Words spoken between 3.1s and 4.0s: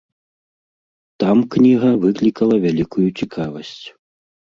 цікавасць.